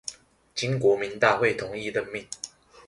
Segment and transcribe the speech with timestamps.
[0.55, 2.25] 經國民大會同意任命